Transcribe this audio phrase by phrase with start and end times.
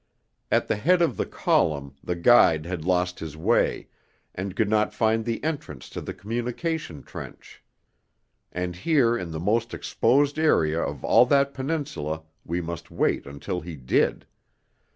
[0.49, 3.87] At the head of the column the guide had lost his way,
[4.33, 7.63] and could not find the entrance to the communication trench;
[8.51, 13.61] and here in the most exposed area of all that Peninsula we must wait until
[13.61, 14.25] he did.